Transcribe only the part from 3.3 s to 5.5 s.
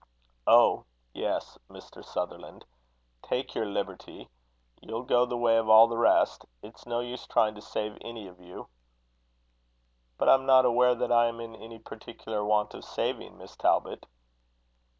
your liberty. You'll go the